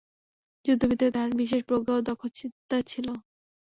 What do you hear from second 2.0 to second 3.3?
দক্ষতা ছিল।